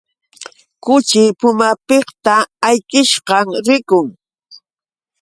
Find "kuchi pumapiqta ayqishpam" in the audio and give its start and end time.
0.83-3.47